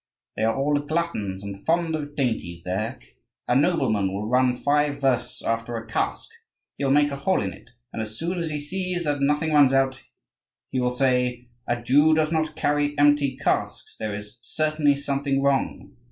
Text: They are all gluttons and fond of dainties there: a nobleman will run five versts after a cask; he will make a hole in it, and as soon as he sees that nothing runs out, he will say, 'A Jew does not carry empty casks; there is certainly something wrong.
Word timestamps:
They 0.35 0.41
are 0.41 0.55
all 0.55 0.79
gluttons 0.79 1.43
and 1.43 1.55
fond 1.63 1.93
of 1.95 2.15
dainties 2.15 2.63
there: 2.63 2.97
a 3.47 3.55
nobleman 3.55 4.11
will 4.11 4.25
run 4.27 4.55
five 4.55 4.99
versts 4.99 5.43
after 5.43 5.75
a 5.77 5.85
cask; 5.85 6.31
he 6.75 6.83
will 6.83 6.89
make 6.91 7.11
a 7.11 7.17
hole 7.17 7.39
in 7.39 7.53
it, 7.53 7.69
and 7.93 8.01
as 8.01 8.17
soon 8.17 8.39
as 8.39 8.49
he 8.49 8.59
sees 8.59 9.03
that 9.03 9.21
nothing 9.21 9.53
runs 9.53 9.73
out, 9.73 10.01
he 10.69 10.79
will 10.79 10.89
say, 10.89 11.49
'A 11.67 11.83
Jew 11.83 12.15
does 12.15 12.31
not 12.31 12.55
carry 12.55 12.97
empty 12.97 13.37
casks; 13.37 13.95
there 13.95 14.15
is 14.15 14.39
certainly 14.41 14.95
something 14.95 15.39
wrong. 15.43 15.95